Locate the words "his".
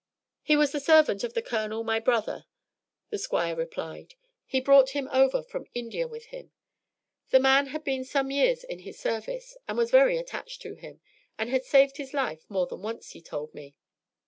8.79-8.97, 11.97-12.15